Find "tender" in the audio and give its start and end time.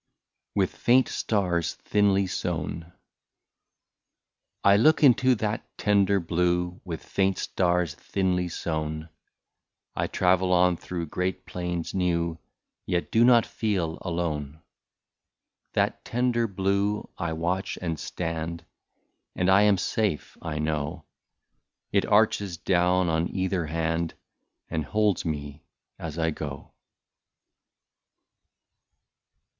5.77-6.19, 16.03-16.47